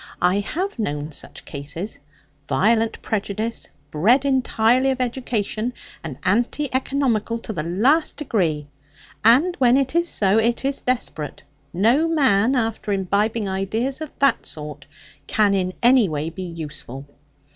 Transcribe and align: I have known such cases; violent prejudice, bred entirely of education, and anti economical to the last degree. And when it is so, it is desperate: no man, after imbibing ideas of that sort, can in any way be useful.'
I 0.19 0.39
have 0.39 0.79
known 0.79 1.11
such 1.11 1.45
cases; 1.45 1.99
violent 2.49 3.03
prejudice, 3.03 3.67
bred 3.91 4.25
entirely 4.25 4.89
of 4.89 4.99
education, 4.99 5.73
and 6.03 6.17
anti 6.23 6.73
economical 6.73 7.37
to 7.37 7.53
the 7.53 7.61
last 7.61 8.17
degree. 8.17 8.67
And 9.23 9.55
when 9.57 9.77
it 9.77 9.93
is 9.93 10.09
so, 10.09 10.39
it 10.39 10.65
is 10.65 10.81
desperate: 10.81 11.43
no 11.71 12.07
man, 12.07 12.55
after 12.55 12.91
imbibing 12.91 13.47
ideas 13.47 14.01
of 14.01 14.11
that 14.17 14.47
sort, 14.47 14.87
can 15.27 15.53
in 15.53 15.71
any 15.83 16.09
way 16.09 16.31
be 16.31 16.45
useful.' 16.47 17.05